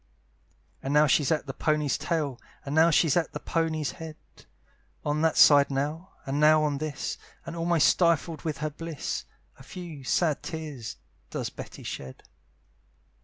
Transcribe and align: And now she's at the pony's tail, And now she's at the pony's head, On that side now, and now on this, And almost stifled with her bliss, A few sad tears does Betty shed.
And 0.81 0.95
now 0.95 1.05
she's 1.05 1.31
at 1.31 1.45
the 1.45 1.53
pony's 1.53 1.95
tail, 1.95 2.41
And 2.65 2.73
now 2.73 2.89
she's 2.89 3.15
at 3.15 3.33
the 3.33 3.39
pony's 3.39 3.91
head, 3.91 4.15
On 5.05 5.21
that 5.21 5.37
side 5.37 5.69
now, 5.69 6.13
and 6.25 6.39
now 6.39 6.63
on 6.63 6.79
this, 6.79 7.19
And 7.45 7.55
almost 7.55 7.87
stifled 7.87 8.41
with 8.41 8.57
her 8.65 8.71
bliss, 8.71 9.25
A 9.59 9.63
few 9.63 10.03
sad 10.03 10.41
tears 10.41 10.95
does 11.29 11.51
Betty 11.51 11.83
shed. 11.83 12.23